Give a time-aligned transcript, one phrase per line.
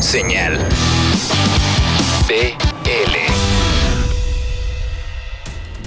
[0.00, 0.58] Señal
[2.28, 3.16] BL.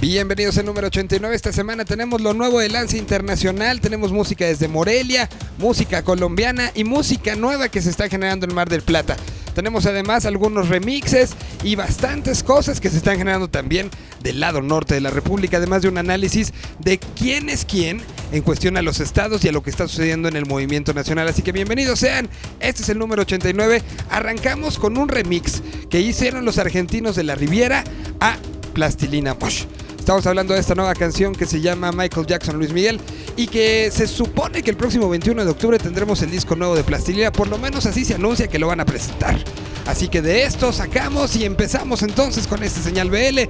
[0.00, 1.36] Bienvenidos al número 89.
[1.36, 3.80] Esta semana tenemos lo nuevo de Lance Internacional.
[3.80, 5.28] Tenemos música desde Morelia,
[5.58, 9.16] música colombiana y música nueva que se está generando en Mar del Plata.
[9.60, 11.32] Tenemos además algunos remixes
[11.62, 13.90] y bastantes cosas que se están generando también
[14.22, 18.00] del lado norte de la República, además de un análisis de quién es quién
[18.32, 21.28] en cuestión a los estados y a lo que está sucediendo en el movimiento nacional.
[21.28, 22.30] Así que bienvenidos sean.
[22.58, 23.82] Este es el número 89.
[24.08, 27.84] Arrancamos con un remix que hicieron los argentinos de la Riviera
[28.18, 28.38] a
[28.72, 29.64] Plastilina Mosh.
[30.00, 32.98] Estamos hablando de esta nueva canción que se llama Michael Jackson Luis Miguel
[33.36, 36.82] y que se supone que el próximo 21 de octubre tendremos el disco nuevo de
[36.82, 39.38] Plastilina, por lo menos así se anuncia que lo van a presentar.
[39.86, 43.40] Así que de esto sacamos y empezamos entonces con este señal BL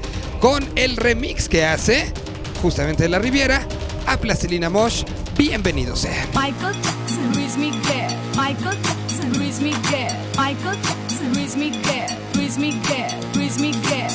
[0.40, 2.12] con el remix que hace
[2.60, 3.66] justamente de la Riviera
[4.06, 5.04] a Plastilina Mosh.
[5.38, 6.28] Bienvenidos sean.
[6.34, 8.16] Michael Jackson, Luis Miguel.
[8.36, 10.16] Michael Jackson, Luis Miguel.
[10.36, 12.18] Michael Jackson, Luis Miguel.
[12.34, 14.10] Luis Miguel, Luis Miguel.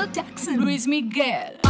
[0.00, 1.69] Michael Jackson, Luis Miguel.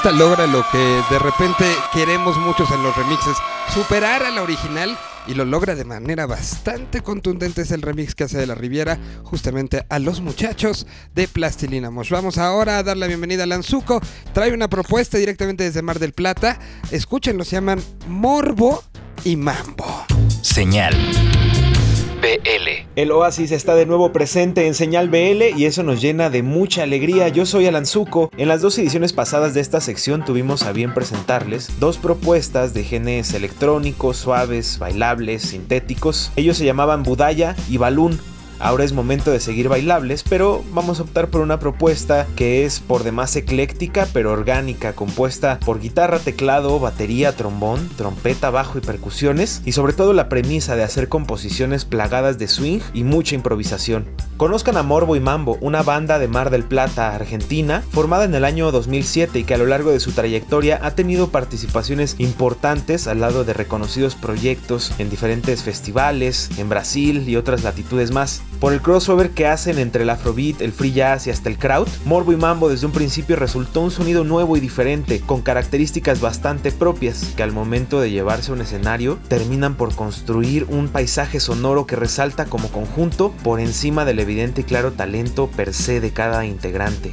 [0.00, 3.36] Esta logra lo que de repente queremos muchos en los remixes,
[3.74, 7.60] superar a la original y lo logra de manera bastante contundente.
[7.60, 12.08] Es el remix que hace de la Riviera justamente a los muchachos de Plastilina Mosh.
[12.08, 14.00] Vamos ahora a dar la bienvenida a Lanzuco.
[14.32, 16.58] Trae una propuesta directamente desde Mar del Plata.
[16.90, 18.82] Escúchenlo, se llaman Morbo
[19.24, 20.06] y mambo.
[20.40, 20.96] Señal
[22.20, 22.86] BL.
[22.96, 26.82] El Oasis está de nuevo presente en Señal BL y eso nos llena de mucha
[26.82, 27.28] alegría.
[27.28, 28.30] Yo soy Alan Zuko.
[28.36, 32.84] En las dos ediciones pasadas de esta sección tuvimos a bien presentarles dos propuestas de
[32.84, 36.32] genes electrónicos, suaves, bailables, sintéticos.
[36.36, 38.20] Ellos se llamaban Budaya y Balloon.
[38.60, 42.78] Ahora es momento de seguir bailables, pero vamos a optar por una propuesta que es
[42.78, 49.62] por demás ecléctica pero orgánica, compuesta por guitarra, teclado, batería, trombón, trompeta, bajo y percusiones,
[49.64, 54.06] y sobre todo la premisa de hacer composiciones plagadas de swing y mucha improvisación.
[54.36, 58.44] Conozcan a Morbo y Mambo, una banda de Mar del Plata, Argentina, formada en el
[58.44, 63.20] año 2007 y que a lo largo de su trayectoria ha tenido participaciones importantes al
[63.20, 68.42] lado de reconocidos proyectos en diferentes festivales, en Brasil y otras latitudes más.
[68.58, 71.88] Por el crossover que hacen entre el afrobeat, el free jazz y hasta el crowd,
[72.04, 76.72] Morbo y Mambo desde un principio resultó un sonido nuevo y diferente, con características bastante
[76.72, 81.86] propias, que al momento de llevarse a un escenario terminan por construir un paisaje sonoro
[81.86, 86.44] que resalta como conjunto por encima del evidente y claro talento per se de cada
[86.44, 87.12] integrante.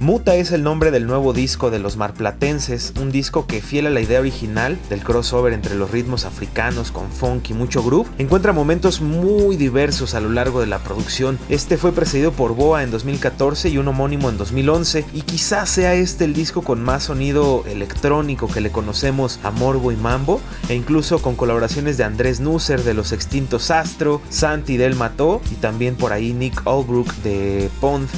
[0.00, 3.90] Muta es el nombre del nuevo disco de los marplatenses, un disco que fiel a
[3.90, 8.52] la idea original del crossover entre los ritmos africanos con funk y mucho groove, encuentra
[8.52, 11.38] momentos muy diversos a lo largo de la producción.
[11.48, 15.94] Este fue precedido por Boa en 2014 y un homónimo en 2011 y quizás sea
[15.94, 20.74] este el disco con más sonido electrónico que le conocemos a Morbo y Mambo e
[20.74, 25.94] incluso con colaboraciones de Andrés Nusser de los extintos Astro, Santi del Mató y también
[25.94, 28.08] por ahí Nick Albrook de Pond.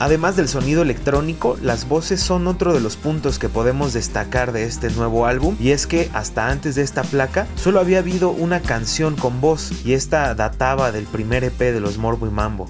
[0.00, 4.64] Además del sonido electrónico, las voces son otro de los puntos que podemos destacar de
[4.64, 8.60] este nuevo álbum y es que hasta antes de esta placa solo había habido una
[8.60, 12.68] canción con voz y esta databa del primer EP de los Morbo y Mambo.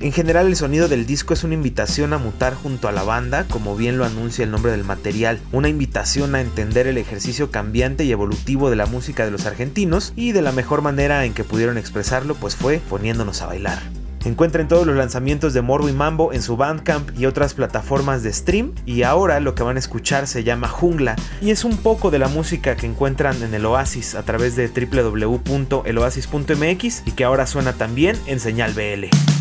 [0.00, 3.46] En general el sonido del disco es una invitación a mutar junto a la banda,
[3.48, 8.04] como bien lo anuncia el nombre del material, una invitación a entender el ejercicio cambiante
[8.04, 11.44] y evolutivo de la música de los argentinos y de la mejor manera en que
[11.44, 14.05] pudieron expresarlo pues fue poniéndonos a bailar.
[14.26, 18.32] Encuentren todos los lanzamientos de Morbo y Mambo en su Bandcamp y otras plataformas de
[18.32, 18.72] stream.
[18.84, 22.18] Y ahora lo que van a escuchar se llama Jungla y es un poco de
[22.18, 27.74] la música que encuentran en el Oasis a través de www.eloasis.mx y que ahora suena
[27.74, 29.35] también en señal BL.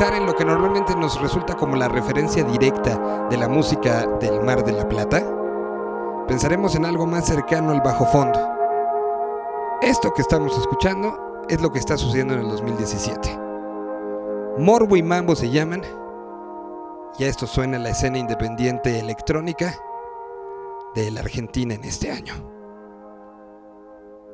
[0.00, 4.40] Pensar en lo que normalmente nos resulta como la referencia directa de la música del
[4.40, 5.22] Mar de la Plata,
[6.26, 8.40] pensaremos en algo más cercano al bajo fondo.
[9.82, 13.38] Esto que estamos escuchando es lo que está sucediendo en el 2017.
[14.56, 15.82] Morbo y Mambo se llaman,
[17.18, 19.74] y a esto suena la escena independiente electrónica
[20.94, 22.49] de la Argentina en este año.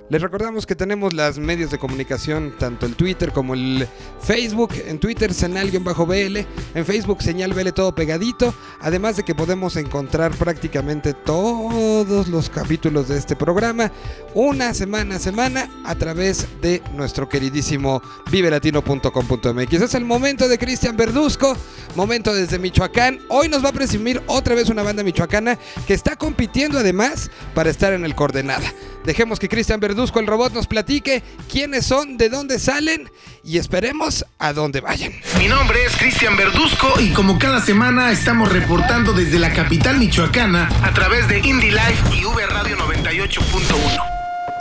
[0.08, 3.88] Les recordamos que tenemos las medios de comunicación, tanto el Twitter como el
[4.20, 4.70] Facebook.
[4.86, 6.46] En Twitter, señal-bl.
[6.75, 8.54] En Facebook, señal BL todo pegadito.
[8.80, 13.90] Además de que podemos encontrar prácticamente todos los capítulos de este programa,
[14.32, 19.72] una semana a semana, a través de nuestro queridísimo vivelatino.com.mx.
[19.72, 21.56] Es el momento de Cristian Verduzco,
[21.96, 23.18] momento desde Michoacán.
[23.28, 27.70] Hoy nos va a presumir otra vez una banda michoacana que está compitiendo además para
[27.70, 28.72] estar en el coordenada.
[29.06, 33.08] Dejemos que Cristian Verduzco, el robot, nos platique quiénes son, de dónde salen
[33.44, 35.12] y esperemos a dónde vayan.
[35.38, 40.68] Mi nombre es Cristian Verduzco y como cada semana estamos reportando desde la capital michoacana
[40.82, 43.96] a través de Indie Life y V Radio 98.1.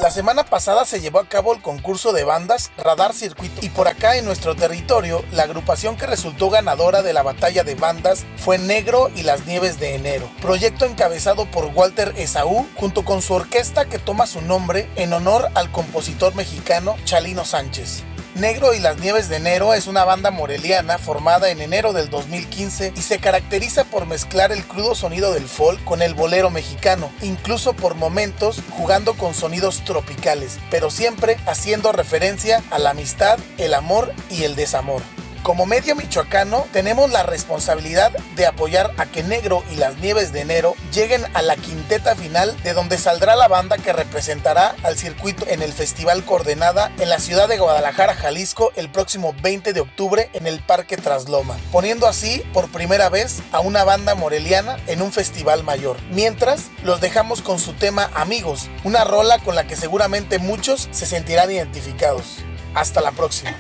[0.06, 3.88] La semana pasada se llevó a cabo el concurso de bandas Radar Circuito y por
[3.88, 8.60] acá en nuestro territorio la agrupación que resultó ganadora de la batalla de bandas fue
[8.60, 13.86] Negro y las Nieves de Enero, proyecto encabezado por Walter Esaú junto con su orquesta
[13.86, 18.04] que toma su nombre en honor al compositor mexicano Chalino Sánchez.
[18.36, 22.92] Negro y las Nieves de Enero es una banda moreliana formada en enero del 2015
[22.94, 27.72] y se caracteriza por mezclar el crudo sonido del folk con el bolero mexicano, incluso
[27.72, 34.12] por momentos jugando con sonidos tropicales, pero siempre haciendo referencia a la amistad, el amor
[34.30, 35.02] y el desamor.
[35.46, 40.42] Como medio michoacano, tenemos la responsabilidad de apoyar a que Negro y las Nieves de
[40.42, 45.46] Enero lleguen a la quinteta final de donde saldrá la banda que representará al circuito
[45.48, 50.32] en el Festival Coordenada en la ciudad de Guadalajara, Jalisco, el próximo 20 de octubre
[50.34, 55.12] en el Parque Trasloma, poniendo así por primera vez a una banda moreliana en un
[55.12, 55.98] festival mayor.
[56.10, 61.06] Mientras, los dejamos con su tema Amigos, una rola con la que seguramente muchos se
[61.06, 62.38] sentirán identificados.
[62.74, 63.56] Hasta la próxima.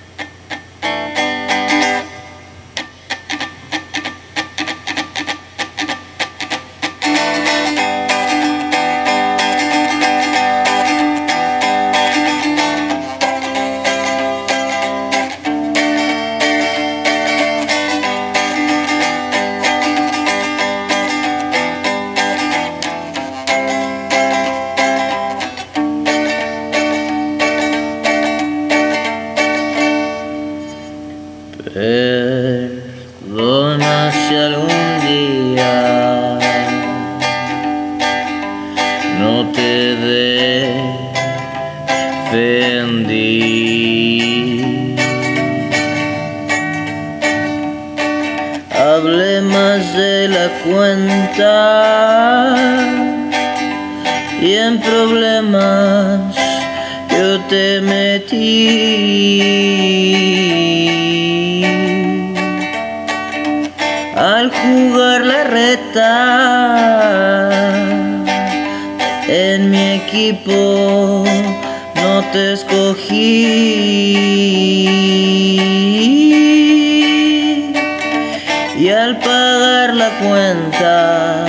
[79.35, 81.45] Pagar la cuenta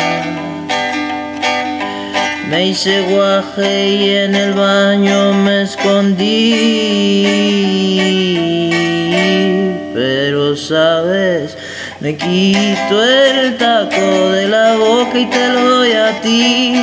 [2.50, 6.46] me hice guaje y en el baño me escondí.
[9.94, 11.56] Pero sabes,
[12.00, 16.74] me quito el taco de la boca y te lo doy a ti.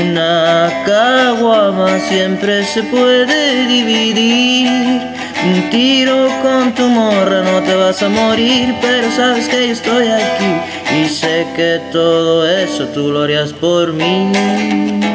[0.00, 5.21] Una caguama siempre se puede dividir.
[5.44, 10.06] Un tiro con tu morra no te vas a morir, pero sabes que yo estoy
[10.06, 15.11] aquí y sé que todo eso tú lo harías por mí.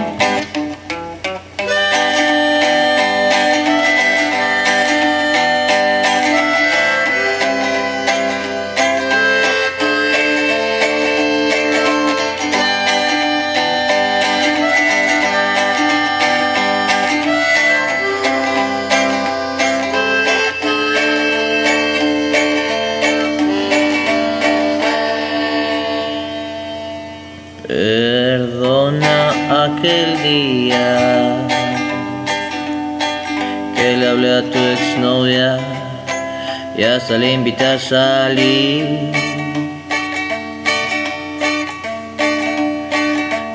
[37.07, 38.85] Y hasta le invité a salir.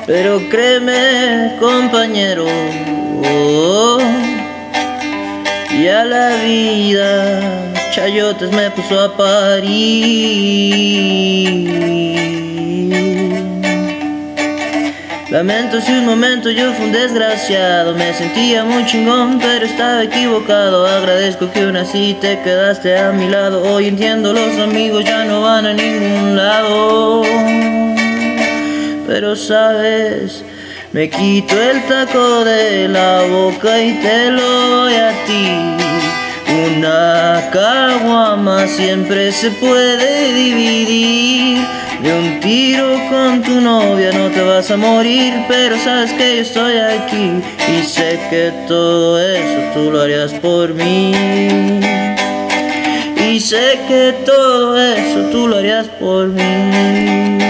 [0.07, 2.47] Pero créeme, compañero,
[5.83, 9.83] ya la vida chayotes me puso a parir.
[15.33, 20.85] Lamento si un momento yo fui un desgraciado, me sentía muy chingón, pero estaba equivocado.
[20.85, 23.63] Agradezco que aún así te quedaste a mi lado.
[23.63, 27.23] Hoy entiendo, los amigos ya no van a ningún lado.
[29.07, 30.45] Pero sabes,
[30.91, 36.12] me quito el taco de la boca y te lo doy a ti.
[36.53, 41.65] Una caguama siempre se puede dividir.
[42.03, 46.41] De un tiro con tu novia no te vas a morir, pero sabes que yo
[46.41, 47.41] estoy aquí
[47.71, 51.13] y sé que todo eso tú lo harías por mí.
[53.17, 57.42] Y sé que todo eso tú lo harías por mí.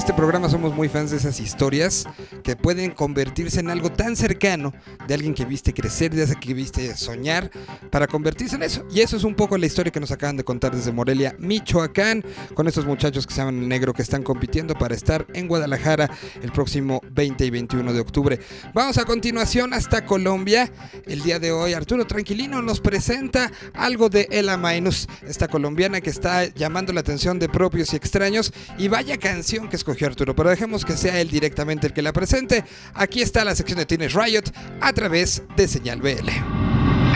[0.00, 2.06] Este programa somos muy fans de esas historias
[2.42, 4.72] que pueden convertirse en algo tan cercano
[5.06, 7.50] de alguien que viste crecer, de ese que viste soñar,
[7.90, 8.86] para convertirse en eso.
[8.90, 12.24] Y eso es un poco la historia que nos acaban de contar desde Morelia, Michoacán,
[12.54, 16.10] con estos muchachos que se llaman Negro que están compitiendo para estar en Guadalajara
[16.42, 18.40] el próximo 20 y 21 de octubre.
[18.72, 20.72] Vamos a continuación hasta Colombia.
[21.04, 26.08] El día de hoy Arturo Tranquilino nos presenta algo de Ella Minus, esta colombiana que
[26.08, 28.50] está llamando la atención de propios y extraños.
[28.78, 32.12] Y vaya canción que escogió Arturo, pero dejemos que sea él directamente el que la
[32.12, 32.64] presente.
[32.94, 34.44] Aquí está la sección de Teenage Riot
[34.80, 36.28] a través de Señal BL.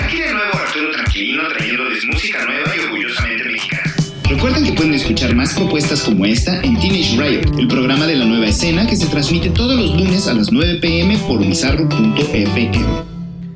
[0.02, 3.94] Aquí de nuevo Arturo Tranquilino trayéndoles música nueva y orgullosamente mexicana.
[4.28, 8.24] Recuerden que pueden escuchar más propuestas como esta en Teenage Riot, el programa de la
[8.24, 12.72] nueva escena que se transmite todos los lunes a las 9 pm por bizarro.fm.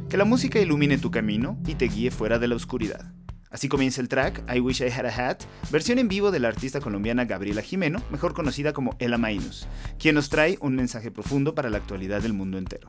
[0.09, 3.13] Que la música ilumine tu camino y te guíe fuera de la oscuridad.
[3.51, 6.49] Así comienza el track I Wish I Had a Hat, versión en vivo de la
[6.49, 9.67] artista colombiana Gabriela Jimeno, mejor conocida como Ella Mainus,
[9.99, 12.89] quien nos trae un mensaje profundo para la actualidad del mundo entero.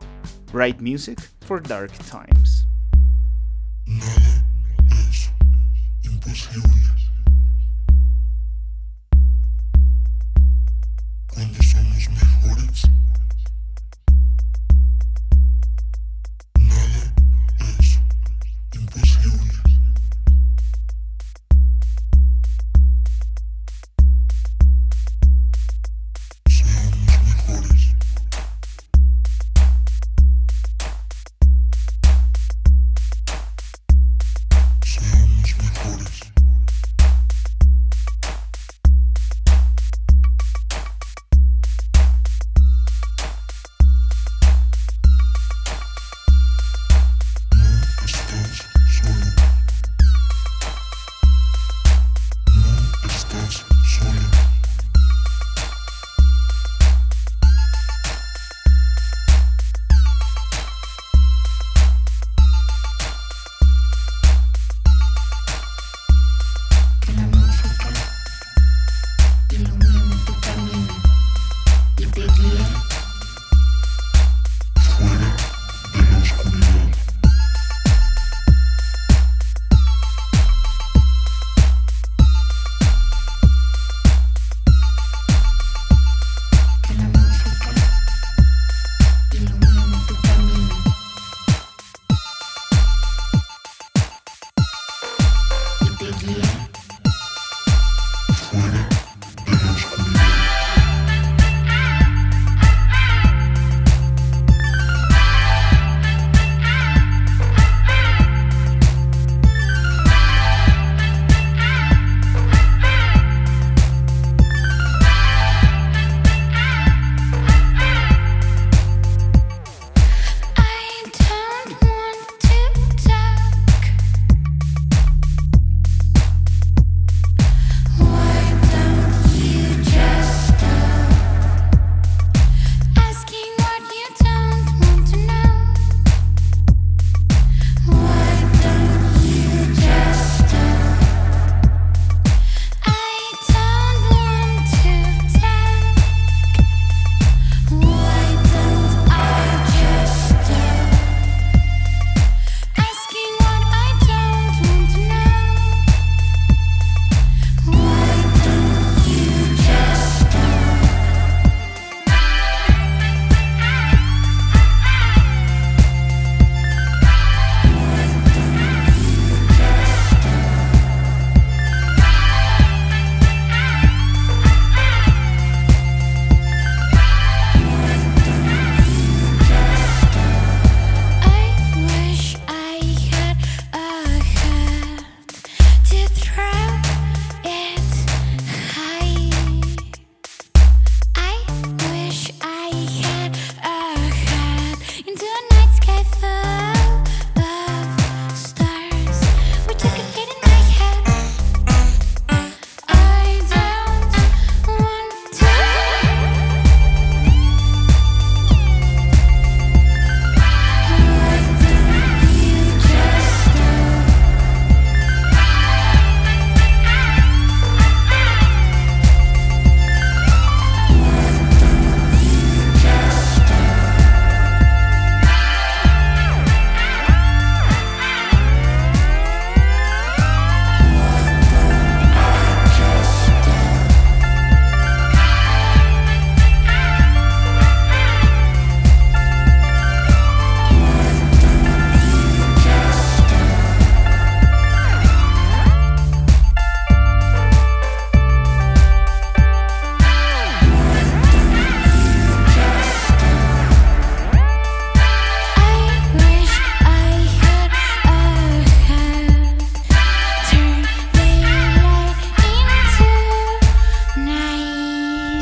[0.52, 2.66] Bright Music for Dark Times.
[6.04, 6.99] Cuando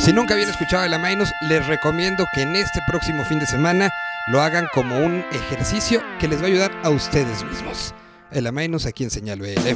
[0.08, 3.92] Si nunca habían escuchado el Amainus, les recomiendo que en este próximo fin de semana
[4.28, 7.94] lo hagan como un ejercicio que les va a ayudar a ustedes mismos.
[8.32, 9.68] El Amainus aquí en Señal BL.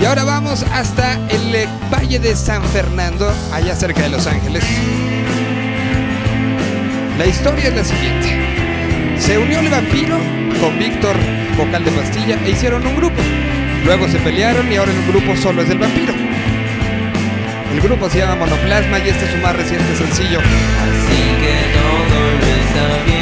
[0.00, 4.62] Y ahora vamos hasta el eh, Valle de San Fernando, allá cerca de Los Ángeles.
[7.18, 9.18] La historia es la siguiente.
[9.18, 10.16] Se unió el vampiro
[10.60, 11.16] con Víctor,
[11.56, 13.20] vocal de pastilla, e hicieron un grupo.
[13.84, 16.25] Luego se pelearon y ahora el grupo solo es del vampiro.
[17.72, 20.38] El grupo se llama Monoplasma y este es su más reciente sencillo.
[20.38, 22.18] Así que todo
[22.58, 23.15] está bien.